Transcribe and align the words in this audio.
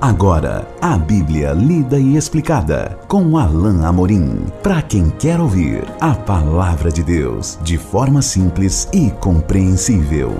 Agora, 0.00 0.64
a 0.80 0.96
Bíblia 0.96 1.52
lida 1.52 1.98
e 1.98 2.16
explicada 2.16 2.96
com 3.08 3.36
Alain 3.36 3.84
Amorim. 3.84 4.46
Para 4.62 4.80
quem 4.80 5.10
quer 5.10 5.40
ouvir 5.40 5.84
a 6.00 6.14
palavra 6.14 6.88
de 6.88 7.02
Deus 7.02 7.58
de 7.62 7.76
forma 7.76 8.22
simples 8.22 8.88
e 8.92 9.10
compreensível. 9.10 10.32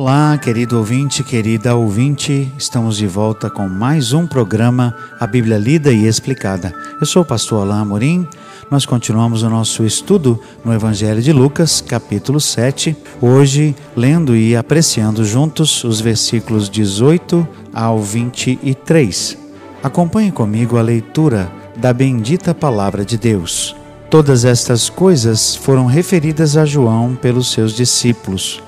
Olá, 0.00 0.38
querido 0.38 0.78
ouvinte, 0.78 1.22
querida 1.22 1.74
ouvinte, 1.76 2.50
estamos 2.56 2.96
de 2.96 3.06
volta 3.06 3.50
com 3.50 3.68
mais 3.68 4.14
um 4.14 4.26
programa 4.26 4.96
A 5.20 5.26
Bíblia 5.26 5.58
Lida 5.58 5.92
e 5.92 6.06
Explicada. 6.06 6.72
Eu 6.98 7.06
sou 7.06 7.20
o 7.20 7.24
pastor 7.24 7.60
Alain 7.60 7.82
Amorim 7.82 8.26
nós 8.70 8.86
continuamos 8.86 9.42
o 9.42 9.50
nosso 9.50 9.84
estudo 9.84 10.40
no 10.64 10.72
Evangelho 10.72 11.20
de 11.20 11.34
Lucas, 11.34 11.82
capítulo 11.82 12.40
7, 12.40 12.96
hoje 13.20 13.76
lendo 13.94 14.34
e 14.34 14.56
apreciando 14.56 15.22
juntos 15.22 15.84
os 15.84 16.00
versículos 16.00 16.70
18 16.70 17.46
ao 17.70 18.00
23. 18.00 19.36
Acompanhe 19.82 20.32
comigo 20.32 20.78
a 20.78 20.82
leitura 20.82 21.52
da 21.76 21.92
bendita 21.92 22.54
palavra 22.54 23.04
de 23.04 23.18
Deus. 23.18 23.76
Todas 24.08 24.46
estas 24.46 24.88
coisas 24.88 25.54
foram 25.54 25.84
referidas 25.84 26.56
a 26.56 26.64
João 26.64 27.14
pelos 27.14 27.52
seus 27.52 27.74
discípulos. 27.74 28.62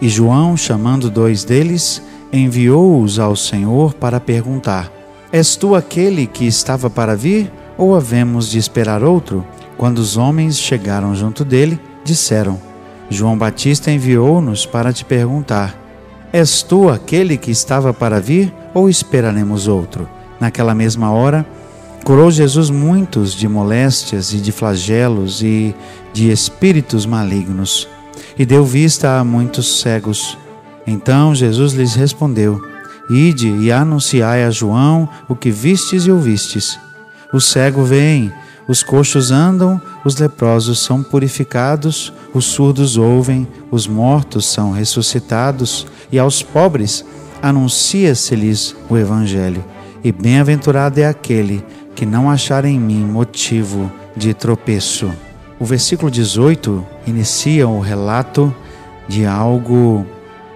E 0.00 0.08
João, 0.08 0.56
chamando 0.56 1.10
dois 1.10 1.44
deles, 1.44 2.02
enviou-os 2.32 3.18
ao 3.18 3.34
Senhor 3.34 3.94
para 3.94 4.20
perguntar: 4.20 4.92
És 5.32 5.56
tu 5.56 5.74
aquele 5.74 6.26
que 6.26 6.46
estava 6.46 6.90
para 6.90 7.16
vir? 7.16 7.50
ou 7.78 7.94
havemos 7.94 8.48
de 8.48 8.58
esperar 8.58 9.02
outro? 9.02 9.44
Quando 9.76 9.98
os 9.98 10.16
homens 10.16 10.58
chegaram 10.58 11.14
junto 11.14 11.44
dele, 11.44 11.78
disseram: 12.04 12.60
João 13.10 13.36
Batista 13.36 13.90
enviou-nos 13.90 14.64
para 14.64 14.92
te 14.92 15.04
perguntar: 15.04 15.78
És 16.32 16.62
tu 16.62 16.88
aquele 16.88 17.36
que 17.36 17.50
estava 17.50 17.92
para 17.92 18.20
vir 18.20 18.52
ou 18.74 18.88
esperaremos 18.88 19.68
outro? 19.68 20.08
Naquela 20.40 20.74
mesma 20.74 21.10
hora, 21.10 21.46
curou 22.04 22.30
Jesus 22.30 22.70
muitos 22.70 23.34
de 23.34 23.48
moléstias 23.48 24.32
e 24.32 24.38
de 24.38 24.52
flagelos 24.52 25.42
e 25.42 25.74
de 26.12 26.30
espíritos 26.30 27.04
malignos, 27.04 27.88
e 28.38 28.44
deu 28.44 28.64
vista 28.64 29.18
a 29.18 29.24
muitos 29.24 29.80
cegos. 29.80 30.36
Então 30.86 31.34
Jesus 31.34 31.72
lhes 31.72 31.94
respondeu: 31.94 32.60
Ide 33.10 33.48
e 33.48 33.70
anunciai 33.72 34.44
a 34.44 34.50
João 34.50 35.08
o 35.28 35.34
que 35.34 35.50
vistes 35.50 36.06
e 36.06 36.10
ouvistes 36.10 36.78
o 37.32 37.40
cego 37.40 37.82
vem, 37.82 38.32
os 38.68 38.82
coxos 38.82 39.30
andam, 39.30 39.80
os 40.04 40.16
leprosos 40.16 40.78
são 40.78 41.02
purificados, 41.02 42.12
os 42.32 42.44
surdos 42.46 42.96
ouvem, 42.96 43.46
os 43.70 43.86
mortos 43.86 44.46
são 44.46 44.70
ressuscitados, 44.70 45.86
e 46.10 46.18
aos 46.18 46.42
pobres 46.42 47.04
anuncia-se-lhes 47.42 48.76
o 48.88 48.96
Evangelho. 48.96 49.64
E 50.04 50.12
bem-aventurado 50.12 51.00
é 51.00 51.06
aquele 51.06 51.64
que 51.94 52.06
não 52.06 52.30
achar 52.30 52.64
em 52.64 52.78
mim 52.78 53.04
motivo 53.04 53.90
de 54.16 54.32
tropeço. 54.32 55.10
O 55.58 55.64
versículo 55.64 56.10
18 56.10 56.86
inicia 57.06 57.68
o 57.68 57.80
relato 57.80 58.54
de 59.08 59.24
algo 59.24 60.06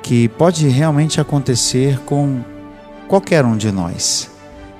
que 0.03 0.29
pode 0.29 0.69
realmente 0.69 1.21
acontecer 1.21 1.99
com 2.01 2.41
qualquer 3.07 3.45
um 3.45 3.57
de 3.57 3.71
nós. 3.71 4.31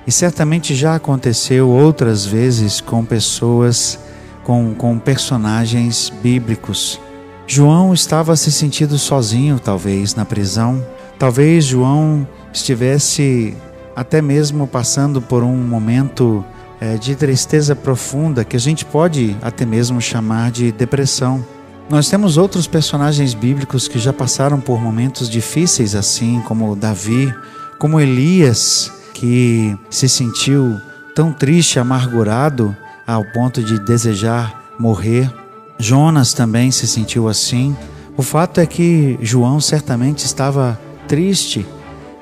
E 0.05 0.11
certamente 0.11 0.73
já 0.75 0.95
aconteceu 0.95 1.69
outras 1.69 2.25
vezes 2.25 2.81
com 2.81 3.05
pessoas, 3.05 3.99
com, 4.43 4.73
com 4.73 4.97
personagens 4.97 6.11
bíblicos. 6.21 6.99
João 7.45 7.93
estava 7.93 8.35
se 8.35 8.51
sentindo 8.51 8.97
sozinho, 8.97 9.59
talvez, 9.59 10.15
na 10.15 10.25
prisão. 10.25 10.85
Talvez 11.19 11.65
João 11.65 12.27
estivesse 12.53 13.55
até 13.95 14.21
mesmo 14.21 14.65
passando 14.65 15.21
por 15.21 15.43
um 15.43 15.55
momento 15.55 16.43
é, 16.79 16.97
de 16.97 17.15
tristeza 17.15 17.75
profunda, 17.75 18.43
que 18.43 18.55
a 18.55 18.59
gente 18.59 18.83
pode 18.85 19.35
até 19.41 19.65
mesmo 19.65 20.01
chamar 20.01 20.49
de 20.49 20.71
depressão. 20.71 21.45
Nós 21.89 22.09
temos 22.09 22.37
outros 22.37 22.67
personagens 22.67 23.33
bíblicos 23.33 23.87
que 23.87 23.99
já 23.99 24.13
passaram 24.13 24.59
por 24.59 24.81
momentos 24.81 25.29
difíceis 25.29 25.93
assim, 25.93 26.41
como 26.47 26.75
Davi, 26.75 27.33
como 27.77 27.99
Elias, 27.99 28.91
que 29.13 29.77
se 29.89 30.07
sentiu 30.07 30.79
tão 31.15 31.33
triste, 31.33 31.79
amargurado, 31.79 32.75
ao 33.05 33.25
ponto 33.25 33.61
de 33.61 33.79
desejar 33.79 34.73
morrer. 34.79 35.31
Jonas 35.77 36.33
também 36.33 36.71
se 36.71 36.87
sentiu 36.87 37.27
assim. 37.27 37.75
O 38.15 38.21
fato 38.21 38.59
é 38.59 38.65
que 38.65 39.17
João 39.21 39.59
certamente 39.59 40.25
estava 40.25 40.79
triste 41.07 41.65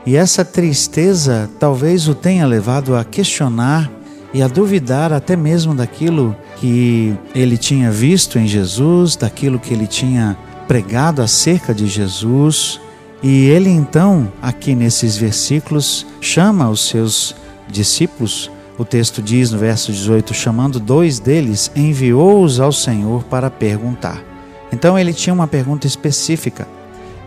e 0.06 0.16
essa 0.16 0.44
tristeza 0.44 1.50
talvez 1.60 2.08
o 2.08 2.16
tenha 2.16 2.46
levado 2.48 2.96
a 2.96 3.04
questionar 3.04 3.92
e 4.34 4.42
a 4.42 4.48
duvidar 4.48 5.12
até 5.12 5.36
mesmo 5.36 5.74
daquilo 5.74 6.36
que 6.58 7.16
ele 7.34 7.58
tinha 7.58 7.92
visto 7.92 8.38
em 8.38 8.48
Jesus, 8.48 9.16
daquilo 9.16 9.60
que 9.60 9.74
ele 9.74 9.88
tinha 9.88 10.38
pregado 10.68 11.22
acerca 11.22 11.74
de 11.74 11.88
Jesus. 11.88 12.80
E 13.24 13.48
ele 13.48 13.70
então, 13.70 14.32
aqui 14.42 14.76
nesses 14.76 15.18
versículos, 15.18 16.06
chama 16.22 16.70
os 16.70 16.88
seus 16.88 17.36
discípulos. 17.68 18.52
O 18.78 18.86
texto 18.86 19.22
diz 19.22 19.52
no 19.52 19.58
verso 19.58 19.92
18: 19.92 20.34
chamando 20.34 20.80
dois 20.80 21.20
deles, 21.20 21.72
enviou-os 21.76 22.60
ao 22.60 22.72
Senhor 22.72 23.24
para 23.24 23.50
perguntar. 23.50 24.24
Então 24.72 24.98
ele 24.98 25.12
tinha 25.12 25.34
uma 25.34 25.48
pergunta 25.48 25.88
específica: 25.88 26.68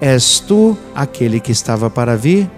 És 0.00 0.38
tu 0.38 0.78
aquele 0.94 1.40
que 1.40 1.52
estava 1.52 1.90
para 1.90 2.16
vir, 2.16 2.48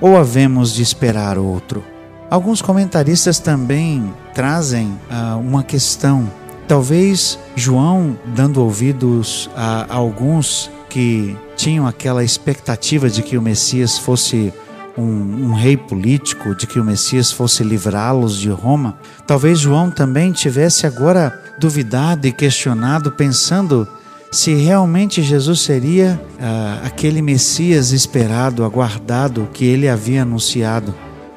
ou 0.00 0.16
havemos 0.16 0.74
de 0.74 0.82
esperar 0.82 1.38
outro? 1.38 1.93
Alguns 2.34 2.60
comentaristas 2.60 3.38
também 3.38 4.12
trazem 4.34 4.98
ah, 5.08 5.36
uma 5.36 5.62
questão. 5.62 6.28
Talvez 6.66 7.38
João, 7.54 8.18
dando 8.34 8.60
ouvidos 8.60 9.48
a 9.54 9.86
alguns 9.88 10.68
que 10.90 11.36
tinham 11.54 11.86
aquela 11.86 12.24
expectativa 12.24 13.08
de 13.08 13.22
que 13.22 13.38
o 13.38 13.42
Messias 13.42 13.96
fosse 13.96 14.52
um, 14.98 15.04
um 15.04 15.54
rei 15.54 15.76
político, 15.76 16.56
de 16.56 16.66
que 16.66 16.80
o 16.80 16.84
Messias 16.84 17.30
fosse 17.30 17.62
livrá-los 17.62 18.36
de 18.36 18.50
Roma, 18.50 18.98
talvez 19.28 19.60
João 19.60 19.88
também 19.88 20.32
tivesse 20.32 20.88
agora 20.88 21.40
duvidado 21.60 22.26
e 22.26 22.32
questionado, 22.32 23.12
pensando 23.12 23.86
se 24.32 24.54
realmente 24.54 25.22
Jesus 25.22 25.60
seria 25.60 26.20
uh, 26.40 26.84
aquele 26.84 27.22
Messias 27.22 27.92
esperado, 27.92 28.64
aguardado, 28.64 29.48
que 29.52 29.64
ele 29.64 29.88
havia 29.88 30.22
anunciado, 30.22 30.92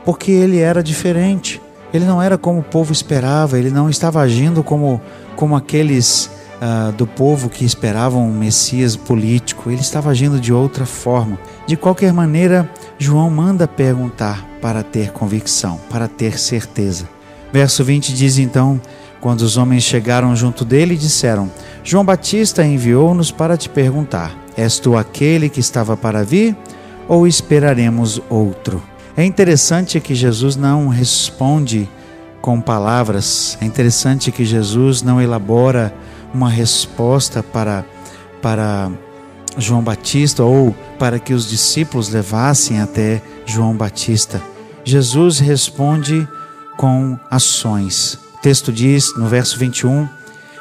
porque 0.08 0.32
ele 0.32 0.60
era 0.60 0.82
diferente. 0.82 1.62
Ele 1.94 2.06
não 2.06 2.22
era 2.22 2.38
como 2.38 2.62
o 2.62 2.64
povo 2.64 2.94
esperava, 2.94 3.60
ele 3.60 3.70
não 3.70 3.90
estava 3.90 4.22
agindo 4.22 4.64
como, 4.64 5.02
como 5.36 5.54
aqueles 5.54 6.30
uh, 6.62 6.94
do 6.94 7.06
povo 7.06 7.50
que 7.50 7.66
esperavam 7.66 8.26
um 8.26 8.32
Messias 8.32 8.96
político, 8.96 9.70
ele 9.70 9.82
estava 9.82 10.10
agindo 10.10 10.40
de 10.40 10.54
outra 10.54 10.86
forma. 10.86 11.38
De 11.66 11.76
qualquer 11.76 12.14
maneira, 12.14 12.72
João 12.98 13.30
manda 13.30 13.68
perguntar 13.68 14.48
para 14.62 14.82
ter 14.82 15.12
convicção, 15.12 15.78
para 15.90 16.08
ter 16.08 16.40
certeza. 16.40 17.10
Verso 17.52 17.84
20 17.84 18.14
diz 18.14 18.38
então: 18.38 18.80
Quando 19.20 19.42
os 19.42 19.58
homens 19.58 19.84
chegaram 19.84 20.34
junto 20.38 20.64
dele, 20.64 20.96
disseram: 20.96 21.52
João 21.84 22.06
Batista 22.06 22.66
enviou-nos 22.66 23.30
para 23.30 23.58
te 23.58 23.68
perguntar: 23.68 24.34
És 24.56 24.80
tu 24.80 24.96
aquele 24.96 25.50
que 25.50 25.60
estava 25.60 25.98
para 25.98 26.24
vir 26.24 26.56
ou 27.10 27.28
esperaremos 27.28 28.22
outro? 28.30 28.82
É 29.18 29.26
interessante 29.26 30.00
que 30.00 30.14
Jesus 30.14 30.56
não 30.56 30.90
responde 30.90 31.90
com 32.40 32.62
palavras, 32.62 33.58
é 33.60 33.66
interessante 33.66 34.32
que 34.32 34.46
Jesus 34.46 35.02
não 35.02 35.20
elabora 35.20 35.92
uma 36.32 36.52
resposta 36.52 37.42
para, 37.42 37.84
para 38.44 38.92
João 39.58 39.82
Batista 39.82 40.44
ou 40.44 40.72
para 41.00 41.18
que 41.18 41.34
os 41.34 41.50
discípulos 41.50 42.10
levassem 42.10 42.80
até 42.80 43.20
João 43.44 43.76
Batista. 43.76 44.40
Jesus 44.86 45.40
responde 45.40 46.28
com 46.78 47.18
ações. 47.32 48.20
O 48.36 48.42
texto 48.44 48.72
diz 48.72 49.18
no 49.18 49.28
verso 49.28 49.58
21: 49.58 50.08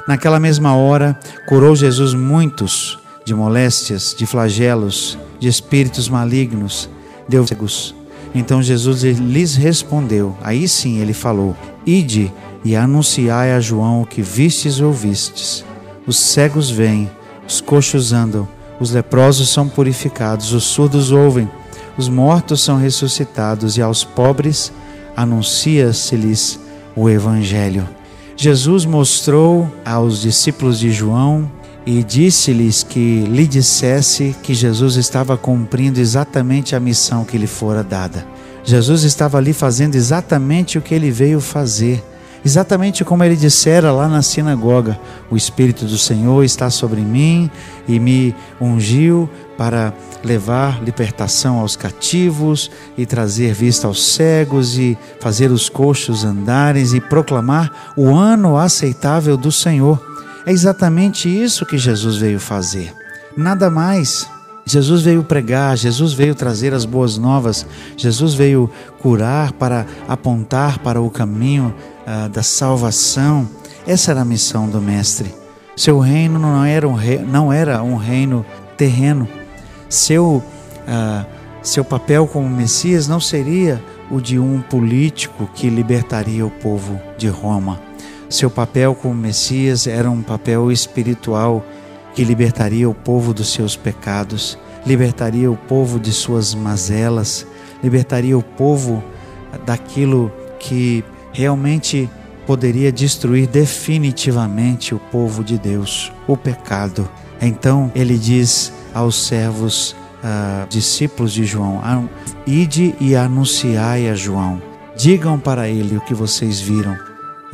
Naquela 0.09 0.41
mesma 0.41 0.75
hora 0.75 1.15
curou 1.47 1.77
Jesus 1.77 2.15
muitos 2.15 2.99
de 3.23 3.35
moléstias, 3.35 4.15
de 4.17 4.25
flagelos, 4.25 5.19
de 5.39 5.47
espíritos 5.47 6.09
malignos, 6.09 6.89
deu 7.29 7.47
cegos. 7.47 7.96
Então 8.37 8.63
Jesus 8.63 9.03
lhes 9.03 9.57
respondeu, 9.57 10.37
aí 10.43 10.69
sim 10.69 10.99
ele 10.99 11.15
falou: 11.15 11.57
Ide 11.87 12.31
e 12.63 12.77
anunciai 12.77 13.55
a 13.55 13.61
João 13.61 14.03
o 14.03 14.07
que 14.07 14.21
vistes 14.21 14.79
ou 14.79 14.89
ouvistes. 14.89 15.65
Os 16.07 16.19
cegos 16.19 16.71
vêm, 16.71 17.11
os 17.49 17.63
coxos 17.63 18.13
andam, 18.13 18.47
os 18.79 18.91
leprosos 18.91 19.49
são 19.49 19.67
purificados, 19.67 20.53
os 20.53 20.65
surdos 20.65 21.11
ouvem, 21.11 21.49
os 21.97 22.11
mortos 22.11 22.63
são 22.63 22.77
ressuscitados 22.77 23.79
e 23.79 23.83
aos 23.83 24.05
pobres 24.05 24.71
anuncia-se-lhes 25.17 26.61
o 26.95 27.09
Evangelho. 27.09 27.89
Jesus 28.37 28.85
mostrou 28.85 29.67
aos 29.83 30.21
discípulos 30.21 30.79
de 30.79 30.93
João 30.93 31.51
e 31.87 32.03
disse-lhes 32.03 32.83
que 32.83 33.23
lhe 33.23 33.47
dissesse 33.47 34.35
que 34.43 34.53
Jesus 34.53 34.97
estava 34.97 35.39
cumprindo 35.39 36.01
exatamente 36.01 36.75
a 36.75 36.81
missão 36.81 37.25
que 37.25 37.39
lhe 37.39 37.47
fora 37.47 37.85
dada. 37.85 38.27
Jesus 38.65 39.05
estava 39.05 39.39
ali 39.39 39.53
fazendo 39.53 39.95
exatamente 39.95 40.77
o 40.77 40.83
que 40.83 40.93
ele 40.93 41.13
veio 41.13 41.41
fazer, 41.41 42.03
exatamente 42.45 43.05
como 43.05 43.23
ele 43.23 43.37
dissera 43.37 43.93
lá 43.93 44.09
na 44.09 44.21
sinagoga: 44.21 44.99
O 45.31 45.37
Espírito 45.37 45.85
do 45.85 45.97
Senhor 45.97 46.43
está 46.43 46.69
sobre 46.69 47.01
mim 47.01 47.49
e 47.87 48.01
me 48.01 48.35
ungiu 48.61 49.31
para 49.57 49.95
levar 50.25 50.83
libertação 50.83 51.61
aos 51.61 51.77
cativos 51.77 52.69
e 52.99 53.07
trazer 53.07 53.55
vista 53.55 53.87
aos 53.87 54.15
cegos 54.15 54.77
e 54.77 54.99
fazer 55.21 55.53
os 55.53 55.69
coxos 55.69 56.25
andarem 56.25 56.85
e 56.97 57.01
proclamar 57.01 57.95
o 57.97 58.13
ano 58.13 58.57
aceitável 58.57 59.37
do 59.37 59.53
Senhor. 59.53 60.06
É 60.47 60.53
exatamente 60.53 61.29
isso 61.29 61.67
que 61.67 61.77
Jesus 61.77 62.19
veio 62.19 62.39
fazer. 62.39 62.95
Nada 63.37 63.69
mais. 63.69 64.31
Jesus 64.65 65.03
veio 65.03 65.25
pregar, 65.25 65.77
Jesus 65.77 66.13
veio 66.13 66.35
trazer 66.35 66.73
as 66.73 66.85
boas 66.85 67.17
novas, 67.17 67.65
Jesus 67.97 68.35
veio 68.35 68.69
curar 69.01 69.53
para 69.53 69.87
apontar 70.09 70.81
para 70.81 71.01
o 71.01 71.09
caminho 71.09 71.73
uh, 72.03 72.29
da 72.29 72.43
salvação. 72.43 73.49
Essa 73.87 74.11
era 74.11 74.23
a 74.23 74.25
missão 74.25 74.69
do 74.69 74.81
Mestre. 74.81 75.33
Seu 75.77 76.01
reino 76.01 76.39
não 76.39 76.65
era 76.65 76.89
um, 76.89 76.95
rei, 76.95 77.19
não 77.19 77.53
era 77.53 77.83
um 77.83 77.97
reino 77.97 78.45
terreno. 78.77 79.29
Seu, 79.89 80.43
uh, 80.43 81.27
seu 81.63 81.85
papel 81.85 82.27
como 82.27 82.49
Messias 82.49 83.07
não 83.07 83.21
seria 83.21 83.81
o 84.11 84.21
de 84.21 84.39
um 84.39 84.61
político 84.61 85.49
que 85.55 85.69
libertaria 85.69 86.45
o 86.45 86.51
povo 86.51 87.01
de 87.17 87.29
Roma. 87.29 87.81
Seu 88.29 88.51
papel 88.51 88.95
como 88.95 89.15
Messias 89.15 89.87
era 89.87 90.11
um 90.11 90.23
papel 90.23 90.73
espiritual 90.73 91.65
que 92.15 92.25
libertaria 92.25 92.89
o 92.89 92.95
povo 92.95 93.33
dos 93.33 93.53
seus 93.53 93.77
pecados, 93.77 94.59
libertaria 94.85 95.51
o 95.51 95.57
povo 95.57 96.01
de 96.01 96.13
suas 96.13 96.55
mazelas, 96.55 97.47
libertaria 97.83 98.37
o 98.37 98.43
povo 98.43 99.03
daquilo 99.65 100.33
que 100.59 101.05
realmente 101.33 102.11
poderia 102.47 102.91
destruir 102.91 103.47
definitivamente 103.47 104.95
o 104.95 104.99
povo 104.99 105.45
de 105.45 105.59
Deus, 105.59 106.13
o 106.27 106.37
pecado. 106.37 107.09
Então 107.41 107.93
ele 107.95 108.19
diz 108.19 108.73
aos 108.95 109.27
servos, 109.27 109.95
uh, 110.25 110.67
discípulos 110.69 111.33
de 111.33 111.45
João: 111.45 111.81
Ide 112.47 112.95
e 113.01 113.15
anunciai 113.15 114.09
a 114.09 114.15
João. 114.15 114.61
Digam 114.97 115.39
para 115.39 115.69
ele 115.69 115.97
o 115.97 116.01
que 116.01 116.15
vocês 116.15 116.59
viram 116.59 117.06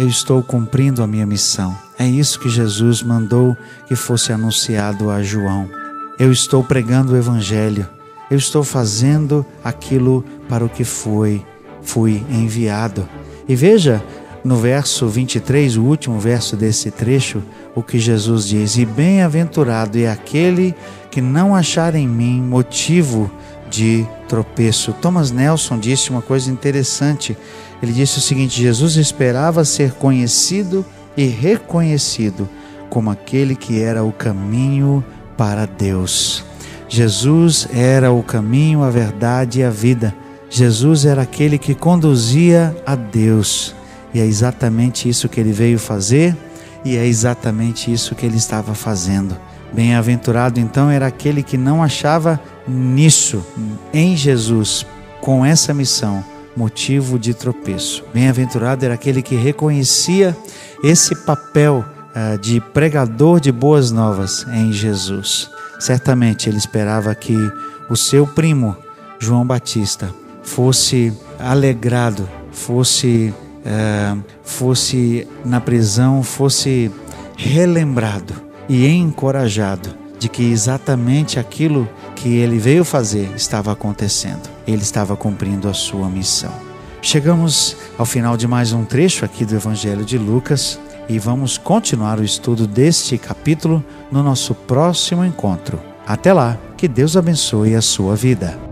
eu 0.03 0.09
estou 0.09 0.43
cumprindo 0.43 1.01
a 1.01 1.07
minha 1.07 1.25
missão. 1.25 1.77
É 1.97 2.05
isso 2.05 2.41
que 2.41 2.49
Jesus 2.49 3.05
mandou 3.05 3.57
que 3.87 3.95
fosse 3.95 4.33
anunciado 4.33 5.09
a 5.09 5.23
João. 5.23 5.69
Eu 6.19 6.33
estou 6.33 6.65
pregando 6.65 7.13
o 7.13 7.17
Evangelho. 7.17 7.89
Eu 8.29 8.37
estou 8.37 8.65
fazendo 8.65 9.47
aquilo 9.63 10.25
para 10.49 10.65
o 10.65 10.69
que 10.69 10.83
foi, 10.83 11.47
fui 11.83 12.21
enviado. 12.29 13.09
E 13.49 13.55
veja 13.55 14.03
no 14.43 14.57
verso 14.57 15.07
23, 15.07 15.77
o 15.77 15.85
último 15.85 16.19
verso 16.19 16.57
desse 16.57 16.91
trecho, 16.91 17.41
o 17.73 17.81
que 17.81 18.01
Jesus 18.01 18.49
diz: 18.49 18.77
E 18.77 18.85
bem-aventurado 18.85 19.97
é 19.99 20.11
aquele 20.11 20.75
que 21.13 21.21
não 21.21 21.55
achar 21.55 21.95
em 21.95 22.09
mim 22.09 22.43
motivo 22.43 23.31
de 23.73 24.07
tropeço. 24.29 24.93
Thomas 24.93 25.31
Nelson 25.31 25.79
disse 25.79 26.11
uma 26.11 26.21
coisa 26.21 26.51
interessante. 26.51 27.37
Ele 27.83 27.93
disse 27.93 28.19
o 28.19 28.21
seguinte: 28.21 28.61
Jesus 28.61 28.97
esperava 28.97 29.65
ser 29.65 29.93
conhecido 29.93 30.85
e 31.17 31.25
reconhecido 31.25 32.49
como 32.91 33.11
aquele 33.11 33.57
que 33.57 33.81
era 33.81 34.05
o 34.05 34.13
caminho 34.13 35.03
para 35.37 35.67
Deus. 35.67 36.45
Jesus 36.87 37.67
era 37.73 38.13
o 38.13 38.23
caminho, 38.23 38.83
a 38.83 38.91
verdade 38.91 39.61
e 39.61 39.65
a 39.65 39.71
vida. 39.71 40.15
Jesus 40.51 41.07
era 41.07 41.23
aquele 41.23 41.57
que 41.57 41.75
conduzia 41.75 42.77
a 42.85 42.95
Deus. 42.95 43.75
E 44.13 44.21
é 44.21 44.27
exatamente 44.27 45.09
isso 45.09 45.27
que 45.31 45.41
ele 45.41 45.53
veio 45.53 45.79
fazer 45.79 46.37
e 46.85 46.99
é 46.99 47.07
exatamente 47.07 47.91
isso 47.91 48.15
que 48.15 48.27
ele 48.27 48.37
estava 48.37 48.75
fazendo. 48.75 49.35
Bem-aventurado 49.73 50.61
então 50.61 50.91
era 50.91 51.07
aquele 51.07 51.43
que 51.43 51.57
não 51.57 51.83
achava 51.83 52.39
nisso, 52.69 53.45
em 53.93 54.17
Jesus, 54.17 54.87
com 55.21 55.45
essa 55.45 55.73
missão, 55.73 56.23
motivo 56.55 57.19
de 57.19 57.33
tropeço. 57.33 58.05
Bem-aventurado 58.13 58.85
era 58.85 58.95
aquele 58.95 59.23
que 59.23 59.35
reconhecia 59.35 60.37
esse 60.85 61.15
papel 61.25 61.85
uh, 62.15 62.39
de 62.39 62.61
pregador 62.61 63.41
de 63.41 63.51
boas 63.51 63.91
novas 63.91 64.47
em 64.53 64.71
Jesus. 64.73 65.49
Certamente 65.79 66.51
ele 66.51 66.59
esperava 66.59 67.15
que 67.15 67.37
o 67.89 67.97
seu 67.97 68.27
primo, 68.27 68.77
João 69.19 69.47
Batista, 69.47 70.15
fosse 70.43 71.13
alegrado, 71.39 72.29
fosse, 72.53 73.33
uh, 73.65 74.23
fosse 74.43 75.27
na 75.47 75.61
prisão, 75.61 76.23
fosse 76.23 76.91
relembrado 77.39 78.52
e 78.69 78.87
encorajado 78.87 80.03
de 80.19 80.29
que 80.29 80.53
exatamente 80.53 81.39
aquilo 81.39 81.89
que 82.15 82.37
ele 82.37 82.59
veio 82.59 82.85
fazer 82.85 83.29
estava 83.35 83.73
acontecendo. 83.73 84.49
Ele 84.67 84.83
estava 84.83 85.17
cumprindo 85.17 85.69
a 85.69 85.75
sua 85.75 86.09
missão. 86.09 86.53
Chegamos 87.01 87.77
ao 87.99 88.07
final 88.07 88.37
de 88.37 88.47
mais 88.47 88.73
um 88.73 88.85
trecho 88.85 89.25
aqui 89.25 89.45
do 89.45 89.57
Evangelho 89.57 90.05
de 90.05 90.17
Lucas 90.17 90.79
e 91.09 91.19
vamos 91.19 91.59
continuar 91.59 92.21
o 92.21 92.25
estudo 92.25 92.67
deste 92.67 93.19
capítulo 93.19 93.85
no 94.13 94.23
nosso 94.23 94.55
próximo 94.55 95.25
encontro. 95.25 95.81
Até 96.07 96.33
lá, 96.33 96.57
que 96.77 96.87
Deus 96.87 97.17
abençoe 97.17 97.75
a 97.75 97.83
sua 97.83 98.15
vida. 98.15 98.72